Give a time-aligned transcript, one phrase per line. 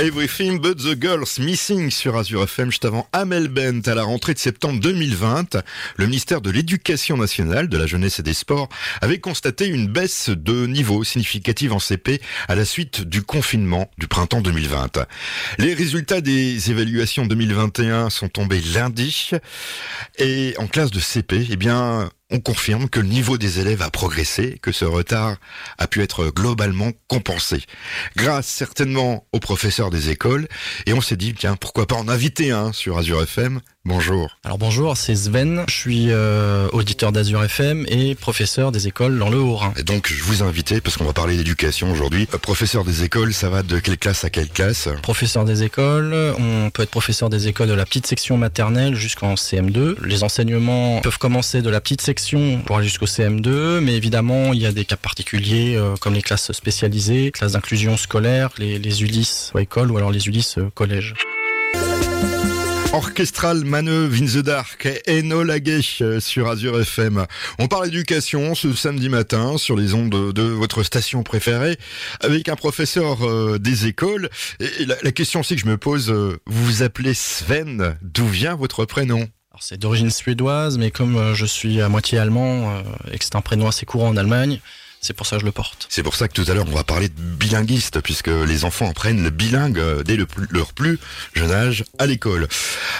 [0.00, 4.32] Everything but the girls missing sur Azure FM, juste avant Amel Bent à la rentrée
[4.32, 5.58] de septembre 2020.
[5.96, 8.70] Le ministère de l'Éducation nationale, de la jeunesse et des sports
[9.02, 14.08] avait constaté une baisse de niveau significative en CP à la suite du confinement du
[14.08, 15.06] printemps 2020.
[15.58, 19.32] Les résultats des évaluations 2021 sont tombés lundi
[20.16, 23.90] et en classe de CP, eh bien, on confirme que le niveau des élèves a
[23.90, 25.36] progressé, que ce retard
[25.78, 27.64] a pu être globalement compensé.
[28.16, 30.48] Grâce certainement aux professeurs des écoles,
[30.86, 34.36] et on s'est dit, tiens, pourquoi pas en inviter un sur Azure FM Bonjour.
[34.44, 39.30] Alors bonjour, c'est Sven, je suis euh, auditeur d'Azure FM et professeur des écoles dans
[39.30, 39.72] le Haut-Rhin.
[39.78, 43.04] Et donc je vous ai invité, parce qu'on va parler d'éducation aujourd'hui, euh, professeur des
[43.04, 44.90] écoles, ça va de quelle classe à quelle classe?
[45.00, 49.32] Professeur des écoles, on peut être professeur des écoles de la petite section maternelle jusqu'en
[49.32, 49.96] CM2.
[50.04, 54.60] Les enseignements peuvent commencer de la petite section pour aller jusqu'au CM2, mais évidemment il
[54.60, 59.02] y a des cas particuliers euh, comme les classes spécialisées, classes d'inclusion scolaire, les, les
[59.02, 61.14] ULIS ou école ou alors les ULIS collège.
[62.92, 67.24] Orchestral manœuvre in the dark et Lagesh sur Azure FM.
[67.60, 71.78] On parle éducation ce samedi matin sur les ondes de, votre station préférée
[72.20, 74.28] avec un professeur euh, des écoles.
[75.02, 78.84] La, question aussi que je me pose, euh, vous vous appelez Sven, d'où vient votre
[78.84, 79.28] prénom?
[79.60, 82.82] C'est d'origine suédoise, mais comme euh, je suis à moitié allemand
[83.12, 84.58] et que c'est un prénom assez courant en Allemagne,
[85.00, 85.86] c'est pour ça que je le porte.
[85.88, 88.88] C'est pour ça que tout à l'heure on va parler de bilinguiste puisque les enfants
[88.88, 90.98] apprennent le bilingue dès le leur plus
[91.34, 92.48] jeune âge à l'école.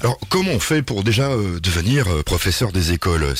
[0.00, 3.36] Alors comment on fait pour déjà euh, devenir euh, professeur des écoles?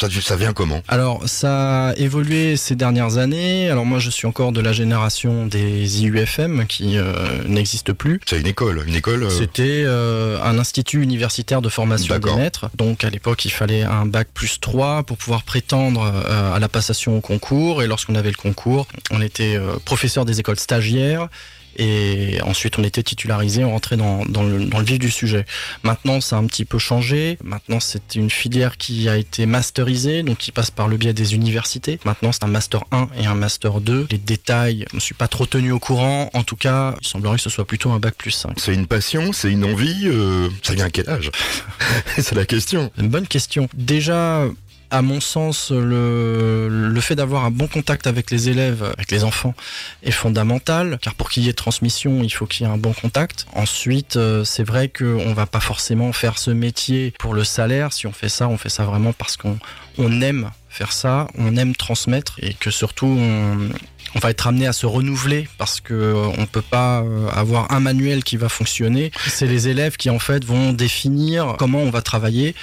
[0.00, 3.68] Ça, ça vient comment Alors, ça a évolué ces dernières années.
[3.68, 7.12] Alors moi, je suis encore de la génération des IUFM qui euh,
[7.46, 8.20] n'existe plus.
[8.26, 9.24] C'est une école, une école.
[9.24, 12.70] Euh, C'était euh, un institut universitaire de formation des maîtres.
[12.76, 17.16] Donc à l'époque, il fallait un bac plus 3 pour pouvoir prétendre à la passation
[17.16, 17.82] au concours.
[17.82, 21.28] Et lorsqu'on avait le concours, on était professeur des écoles stagiaires
[21.76, 25.44] et ensuite on était titularisé, on rentrait dans, dans, le, dans le vif du sujet.
[25.82, 30.22] Maintenant ça a un petit peu changé, maintenant c'est une filière qui a été masterisée,
[30.22, 31.98] donc qui passe par le biais des universités.
[32.04, 34.08] Maintenant c'est un master 1 et un master 2.
[34.10, 37.36] Les détails, je ne suis pas trop tenu au courant, en tout cas il semblerait
[37.36, 38.58] que ce soit plutôt un bac plus 5.
[38.58, 41.30] C'est une passion, c'est une envie, euh, ça vient à quel âge?
[42.18, 42.90] C'est la question.
[42.98, 43.68] Une bonne question.
[43.74, 44.44] Déjà,
[44.90, 49.24] à mon sens, le, le fait d'avoir un bon contact avec les élèves, avec les
[49.24, 49.54] enfants,
[50.02, 52.92] est fondamental, car pour qu'il y ait transmission, il faut qu'il y ait un bon
[52.92, 53.46] contact.
[53.54, 57.92] Ensuite, euh, c'est vrai qu'on va pas forcément faire ce métier pour le salaire.
[57.92, 59.58] Si on fait ça, on fait ça vraiment parce qu'on
[59.98, 63.68] on aime faire ça, on aime transmettre et que surtout on,
[64.14, 67.70] on va être amené à se renouveler parce que euh, on peut pas euh, avoir
[67.72, 69.12] un manuel qui va fonctionner.
[69.26, 72.54] C'est les élèves qui en fait vont définir comment on va travailler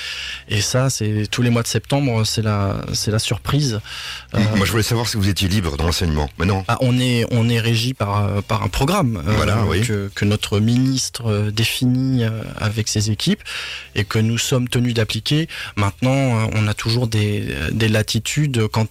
[0.50, 3.79] et ça c'est tous les mois de septembre c'est la c'est la surprise.
[4.33, 6.66] Euh, Moi je voulais savoir si vous étiez libre dans l'enseignement, mais non.
[6.67, 9.81] Ah, on est on est régi par par un programme voilà, oui.
[9.81, 12.23] que, que notre ministre définit
[12.57, 13.44] avec ses équipes
[13.95, 15.47] et que nous sommes tenus d'appliquer.
[15.75, 17.88] Maintenant on a toujours des des
[18.72, 18.88] quant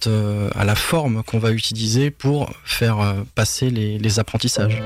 [0.55, 4.83] à la forme qu'on va utiliser pour faire euh, passer les, apprentissages.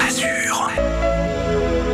[0.00, 0.70] Azure.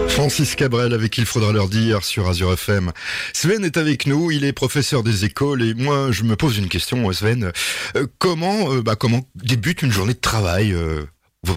[0.09, 2.93] Francis Cabrel, avec qui il faudra leur dire sur Azure FM.
[3.33, 6.69] Sven est avec nous, il est professeur des écoles et moi je me pose une
[6.69, 7.53] question, Sven.
[7.97, 10.75] Euh, comment, euh, bah, comment débute une journée de travail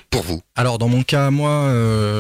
[0.09, 1.67] pour vous Alors dans mon cas, moi,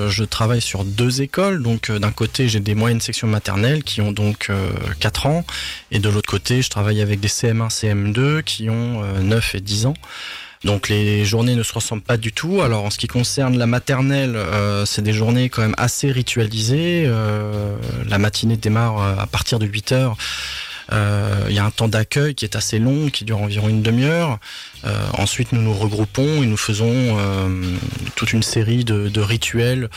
[0.09, 1.63] je travaille sur deux écoles.
[1.63, 4.51] Donc d'un côté, j'ai des moyennes sections maternelles qui ont donc
[4.99, 5.45] 4 ans,
[5.91, 9.85] et de l'autre côté, je travaille avec des CM1, CM2 qui ont 9 et 10
[9.87, 9.95] ans.
[10.63, 12.61] Donc les journées ne se ressemblent pas du tout.
[12.61, 17.03] Alors en ce qui concerne la maternelle, euh, c'est des journées quand même assez ritualisées.
[17.05, 17.75] Euh,
[18.07, 21.87] la matinée démarre euh, à partir de 8 heures euh, il y a un temps
[21.87, 24.39] d'accueil qui est assez long, qui dure environ une demi-heure.
[24.85, 27.77] Euh, ensuite, nous nous regroupons et nous faisons euh,
[28.15, 29.89] toute une série de, rituels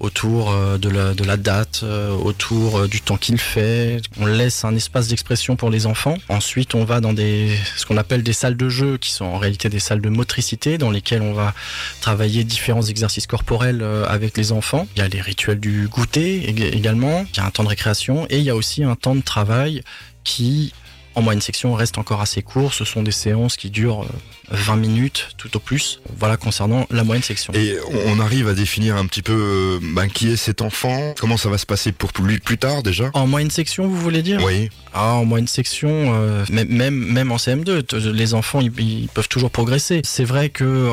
[0.00, 4.00] autour de la, de la date, autour du temps qu'il fait.
[4.20, 6.16] On laisse un espace d'expression pour les enfants.
[6.28, 9.38] Ensuite, on va dans des, ce qu'on appelle des salles de jeu, qui sont en
[9.38, 11.54] réalité des salles de motricité, dans lesquelles on va
[12.00, 14.88] travailler différents exercices corporels avec les enfants.
[14.96, 17.24] Il y a les rituels du goûter également.
[17.32, 19.22] Il y a un temps de récréation et il y a aussi un temps de
[19.22, 19.82] travail
[20.24, 20.72] qui,
[21.14, 22.72] en moyenne section, reste encore assez court.
[22.72, 24.06] Ce sont des séances qui durent
[24.50, 26.00] 20 euh, minutes tout au plus.
[26.18, 27.52] Voilà concernant la moyenne section.
[27.54, 27.76] Et
[28.06, 31.14] on arrive à définir un petit peu euh, ben, qui est cet enfant?
[31.18, 33.10] Comment ça va se passer pour lui plus tard déjà?
[33.14, 34.42] En moyenne section, vous voulez dire?
[34.44, 34.70] Oui.
[34.94, 40.00] Ah, en moyenne section, euh, même, même en CM2, les enfants ils, peuvent toujours progresser.
[40.04, 40.88] C'est vrai que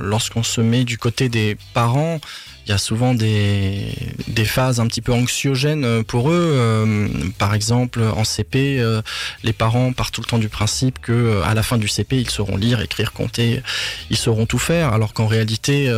[0.00, 2.20] lorsqu'on se met du côté des parents,
[2.66, 3.92] Il y a souvent des,
[4.28, 6.52] des phases un petit peu anxiogènes pour eux.
[6.54, 7.08] Euh,
[7.38, 9.02] par exemple, en CP, euh,
[9.42, 12.20] les parents partent tout le temps du principe que euh, à la fin du CP,
[12.20, 13.62] ils sauront lire, écrire, compter,
[14.10, 15.92] ils sauront tout faire, alors qu'en réalité,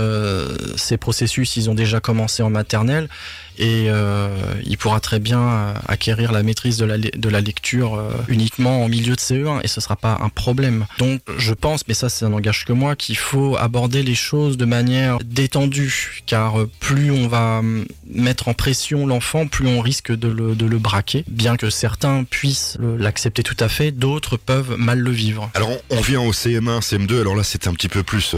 [0.77, 3.09] ces processus, ils ont déjà commencé en maternelle
[3.59, 4.29] et euh,
[4.65, 9.15] il pourra très bien euh, acquérir la maîtrise de la, lecture euh, uniquement en milieu
[9.15, 10.87] de CE1 et ce sera pas un problème.
[10.99, 14.57] Donc je pense, mais ça c'est un langage que moi, qu'il faut aborder les choses
[14.57, 17.63] de manière détendue car plus on va
[18.09, 21.25] mettre en pression l'enfant, plus on risque de le, de le braquer.
[21.29, 25.51] Bien que certains puissent l'accepter tout à fait, d'autres peuvent mal le vivre.
[25.55, 28.35] Alors on vient au CM1, CM2, alors là c'est un petit peu plus...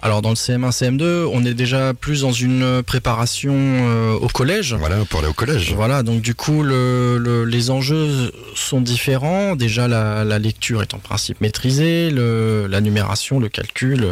[0.00, 4.74] Alors dans le CM1, CM2, on est déjà plus dans une préparation euh, au collège.
[4.74, 5.72] Voilà, pour aller au collège.
[5.74, 9.56] Voilà, donc du coup le, les enjeux sont différents.
[9.56, 14.06] Déjà la, la, lecture est en principe maîtrisée, le, la numération, le calcul,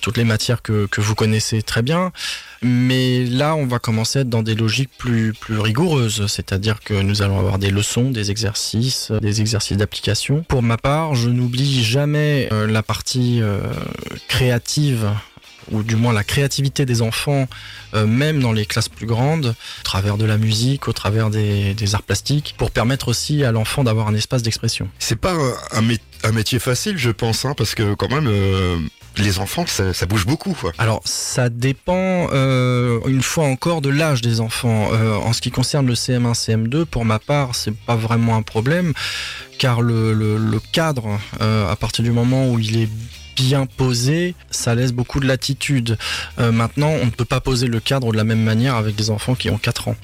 [0.00, 2.12] toutes les matières que, que vous connaissez très bien.
[2.60, 6.94] Mais là, on va commencer à être dans des logiques plus, plus rigoureuses, c'est-à-dire que
[6.94, 10.44] nous allons avoir des leçons, des exercices, des exercices d'application.
[10.48, 13.60] Pour ma part, je n'oublie jamais euh, la partie euh,
[14.28, 15.08] créative
[15.70, 17.46] ou du moins la créativité des enfants,
[17.94, 21.74] euh, même dans les classes plus grandes, au travers de la musique, au travers des,
[21.74, 24.88] des arts plastiques, pour permettre aussi à l'enfant d'avoir un espace d'expression.
[24.98, 25.82] C'est pas un,
[26.24, 28.28] un, métier facile, je pense, hein, parce que quand même,
[29.22, 30.56] les enfants, ça, bouge beaucoup.
[30.78, 34.90] Alors, ça dépend, euh, une fois encore, de l'âge des enfants.
[34.92, 38.42] Euh, en ce qui concerne le CM1, CM2, pour ma part, c'est pas vraiment un
[38.42, 38.92] problème,
[39.58, 42.88] car le, cadre, euh, à partir du moment où il est
[43.36, 45.96] bien posé, ça laisse beaucoup de latitude.
[46.38, 49.36] maintenant, on ne peut pas poser le cadre de la même manière avec des enfants
[49.36, 49.96] qui ont 4 ans.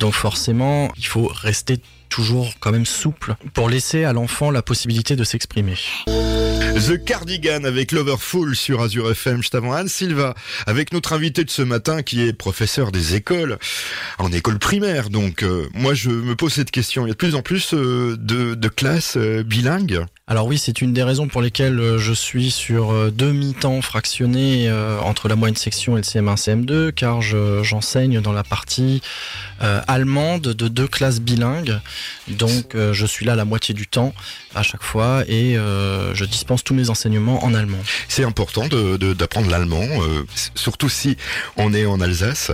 [0.00, 5.16] Donc forcément, il faut rester toujours quand même souple pour laisser à l'enfant la possibilité
[5.16, 5.76] de s'exprimer.
[6.74, 10.34] The Cardigan avec Loverful sur Azure FM, juste avant Anne Silva,
[10.66, 13.58] avec notre invité de ce matin qui est professeur des écoles,
[14.18, 15.08] en école primaire.
[15.08, 17.74] Donc euh, moi je me pose cette question, il y a de plus en plus
[17.74, 22.50] euh, de, classes euh, bilingues alors oui, c'est une des raisons pour lesquelles je suis
[22.50, 24.72] sur deux mi-temps fractionnés
[25.02, 29.02] entre la moyenne section et le CM1, CM2, car j'enseigne dans la partie
[29.60, 31.78] allemande de deux classes bilingues.
[32.28, 34.14] Donc je suis là la moitié du temps
[34.54, 37.78] à chaque fois et je dispense tous mes enseignements en allemand.
[38.08, 40.24] C'est important d'apprendre l'allemand, euh,
[40.54, 41.16] surtout si
[41.56, 42.50] on est en Alsace.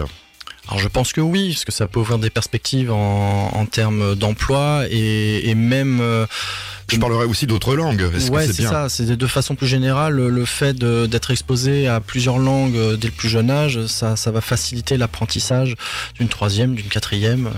[0.68, 4.84] Alors je pense que oui, parce que ça peut ouvrir des perspectives en, termes d'emploi
[4.90, 6.00] et, même...
[6.00, 6.26] Euh,
[6.88, 8.10] je parlerai aussi d'autres langues.
[8.30, 8.88] Ouais, c'est ça.
[8.88, 13.14] C'est de façon plus générale, le fait d'être exposé à plusieurs langues euh, dès le
[13.14, 15.76] plus jeune âge, ça, ça va faciliter l'apprentissage
[16.16, 17.50] d'une troisième, d'une quatrième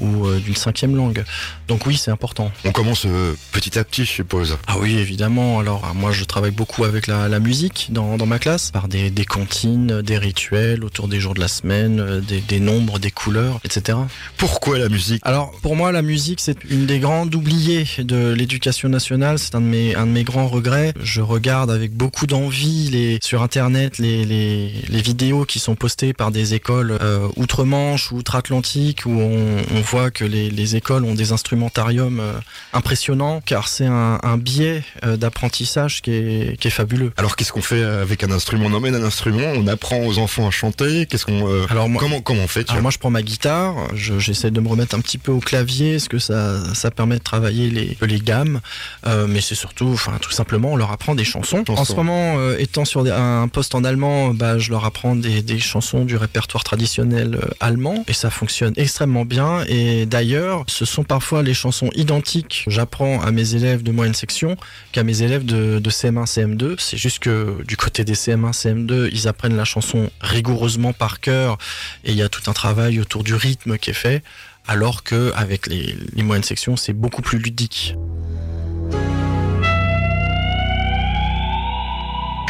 [0.00, 1.24] ou euh, d'une cinquième langue.
[1.68, 2.50] Donc oui, c'est important.
[2.64, 4.58] On commence euh, petit à petit, je suppose.
[4.66, 5.60] Ah oui, évidemment.
[5.60, 9.10] Alors moi, je travaille beaucoup avec la, la musique dans, dans, ma classe, par des,
[9.10, 13.10] des comptines, des rituels autour des jours de la semaine, euh, des, des nombres, des
[13.10, 13.98] couleurs, etc.
[14.36, 15.20] Pourquoi la musique?
[15.24, 19.38] Alors pour moi, la musique, c'est une des grandes oubliées de l'éducation nationale.
[19.38, 20.92] C'est un de mes un de mes grands regrets.
[21.02, 26.12] Je regarde avec beaucoup d'envie les sur internet les, les, les vidéos qui sont postées
[26.12, 26.98] par des écoles
[27.36, 32.32] outre-Manche ou outre-Atlantique où on, on voit que les, les, écoles ont des instrumentariums euh,
[32.72, 37.12] impressionnants car c'est un, un, biais euh, d'apprentissage qui est, qui est, fabuleux.
[37.16, 38.66] Alors qu'est-ce qu'on fait avec un instrument?
[38.66, 41.06] On emmène un instrument, on apprend aux enfants à chanter.
[41.06, 42.68] Qu'est-ce qu'on euh, alors comment comment on fait?
[42.70, 45.98] Alors moi je prends ma guitare, j'essaie de me remettre un petit peu au clavier,
[45.98, 48.60] ce que ça ça permet de travailler les les gammes,
[49.06, 51.64] mais c'est surtout enfin tout simplement on leur apprend des chansons.
[51.68, 55.58] En ce moment étant sur un poste en allemand, bah je leur apprends des, des
[55.58, 59.73] chansons du répertoire traditionnel allemand et ça fonctionne extrêmement bien et
[60.06, 64.56] d'ailleurs, ce sont parfois les chansons identiques que j'apprends à mes élèves de moyenne section
[64.92, 66.76] qu'à mes élèves de, CM1, CM2.
[66.78, 71.58] C'est juste que du côté des CM1, CM2, ils apprennent la chanson rigoureusement par cœur
[72.04, 74.22] et il y a tout un travail autour du rythme qui est fait,
[74.66, 77.94] alors que avec les, les moyennes sections, c'est beaucoup plus ludique.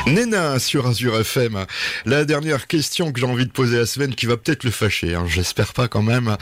[0.07, 1.65] Nena sur Azure FM.
[2.05, 5.15] La dernière question que j'ai envie de poser à Sven, qui va peut-être le fâcher,
[5.15, 6.37] hein, j'espère pas quand même.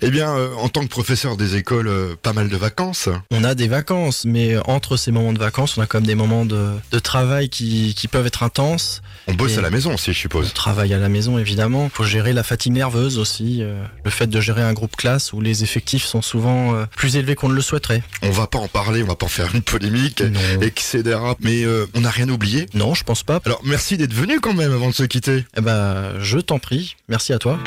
[0.00, 3.10] Eh bien, euh, en tant que professeur des écoles, euh, pas mal de vacances.
[3.30, 6.14] On a des vacances, mais entre ces moments de vacances, on a quand même des
[6.14, 9.02] moments de, de travail qui, qui peuvent être intenses.
[9.28, 10.48] On bosse à la maison aussi, je suppose.
[10.50, 11.90] On travaille à la maison, évidemment.
[11.92, 13.58] Il faut gérer la fatigue nerveuse aussi.
[13.60, 17.34] Euh, le fait de gérer un groupe classe où les effectifs sont souvent plus élevés
[17.34, 18.02] qu'on ne le souhaiterait.
[18.22, 20.22] On va pas en parler, on va pas en faire une polémique,
[20.62, 21.02] etc.
[21.40, 21.64] Mais
[21.94, 22.66] on n'a rien oublié?
[22.74, 23.40] Non, je pense pas.
[23.44, 25.44] Alors merci d'être venu quand même avant de se quitter.
[25.56, 26.94] Eh ben, je t'en prie.
[27.08, 27.58] Merci à toi.